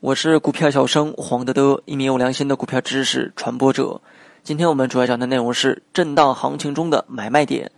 [0.00, 4.00] 我是股票小生黄德德，一名有良心的股票知识传播者。
[4.42, 7.70] 今天我们主要讲的内容是震荡行情中的买卖点。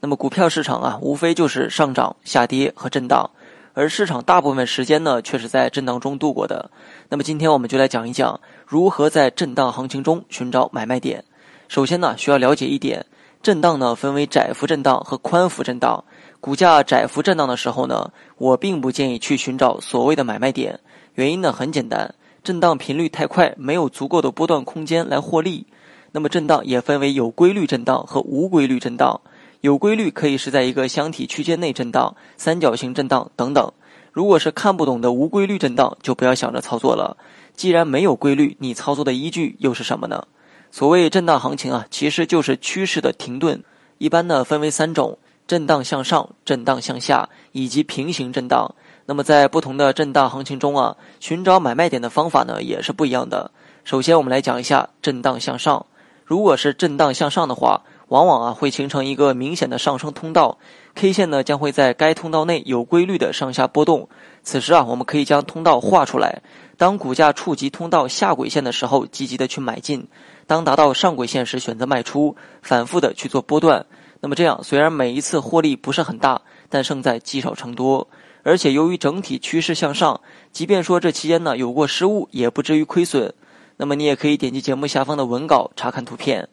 [0.00, 3.30] 那么股票市场啊，无非就是上涨、下跌和震荡，
[3.74, 6.70] 而市场大部分时间呢，却是在震荡中度过的。
[7.08, 11.24] 那么今天我们就来讲一讲如何在震荡行情中寻找买卖点。
[11.68, 13.04] 首先呢，需要了解一点，
[13.42, 16.04] 震荡呢分为窄幅震荡和宽幅震荡。
[16.42, 20.80] 股价窄幅震荡的时候呢，我并不建议去寻找所谓的买卖点。
[21.14, 25.64] 原因呢很简单，震荡频率太快，没有足够的波段空间来获利。
[26.10, 29.20] 那么震荡也分为有规律震荡和无规律震荡。
[29.60, 33.72] 有规律可以是在一个箱体区间内震荡、三角形震荡等等。
[34.10, 37.16] 如果是看不懂的无规律震荡，就不要想着操作了。
[37.54, 40.26] 既然没有规律，你操作的依据又是什么呢？
[40.72, 43.62] 所谓震荡行情啊，其实就是趋势的停顿。
[43.98, 45.16] 一般呢分为三种。
[45.52, 48.74] 震荡向上、震荡向下以及平行震荡。
[49.04, 53.50] 那么在不同的震荡行情中啊，寻找买卖点的方法呢也是不一样的。
[53.84, 55.84] 首先，我们来讲一下震荡向上。
[56.24, 60.56] 如果是震荡向上的话，往往啊会形成一个明显的上升通道
[60.94, 64.08] ，K 线呢将会在该通道内有规律的上下波动。
[64.42, 66.40] 此时啊，我们可以将通道画出来。
[66.78, 70.06] 当股价触及通道下轨线的时候，积极的去买进；
[70.46, 73.84] 当达到上轨线时，选择卖出，反复的去做波段。
[74.22, 78.06] 那么这样，虽然每一次获利不是很大，但胜在积少成多。
[78.44, 80.20] 而且由于整体趋势向上，
[80.52, 83.34] 即便说这期间呢有过失误，也不至于亏损。
[83.76, 86.48] 那么你也可以点击节目下方的文稿查看图片。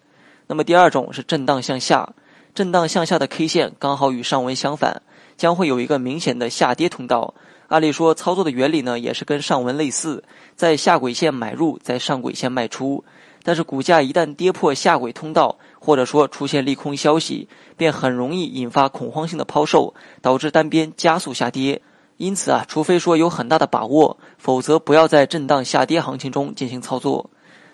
[0.48, 2.10] 那么第二种是震荡向下，
[2.56, 5.04] 震荡向下的 K 线刚好与上文相反，
[5.38, 7.36] 将会有一个明显的下跌通道。
[7.68, 10.24] 按理说操作的原理呢也是跟上文类似，
[10.56, 13.04] 在下轨线买入，在上轨线卖出。
[13.44, 21.82] 但是股价一旦跌破下轨通道，或者说出现利空消息，便很容易引发恐慌性的抛售，导致单边加速下跌。
[22.18, 27.30] 因此啊，除非说有很大的把握，否则不要在震荡下跌行情中进行操作。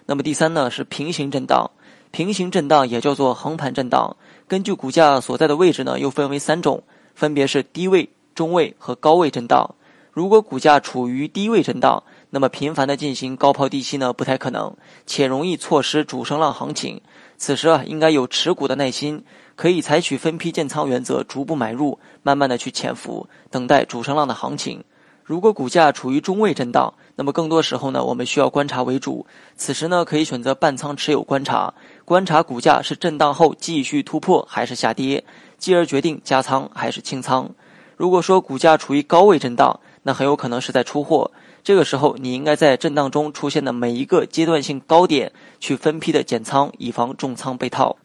[0.05, 1.71] 那么第三呢是平行震荡，
[2.11, 4.15] 平行震荡也叫做横盘震荡。
[4.47, 6.83] 根据股价所在的位置呢，又分为三种，
[7.15, 9.73] 分别是低位、中位和高位震荡。
[10.15, 14.73] 如果股价处于低位震荡，那么频繁的进行高抛低吸呢，不太可能，
[15.05, 17.01] 且容易错失主升浪行情。
[17.35, 19.25] 此时啊，应该有持股的耐心，
[19.57, 24.81] 可以采取分批建仓原则，逐步买入，慢慢的去潜伏，等待主升浪的行情。
[25.21, 29.25] 如果股价处于中位震荡，那么更多时候呢，我们需要观察为主。
[29.57, 31.73] 此时呢，可以选择半仓持有观察，
[32.05, 35.25] 观察股价是震荡后继续突破还是下跌，
[35.57, 37.49] 继而决定加仓还是清仓。
[37.97, 39.77] 如果说股价处于高位震荡，
[40.07, 41.31] 那很有可能是在出货。
[41.63, 47.97] 这个时候，你应该在震荡中出现的每一个阶段性高点去分批的减仓，以防重仓被套。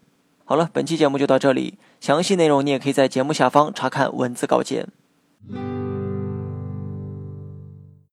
[0.46, 4.88] 好了，本期节目就到这里，详细内容你也可以在节目下方查看文字稿件。